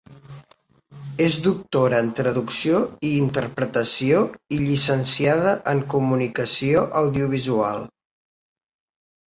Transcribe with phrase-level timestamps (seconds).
[1.25, 2.79] És doctora en traducció
[3.11, 4.25] i interpretació
[4.57, 7.89] i llicenciada en comunicació audiovisual.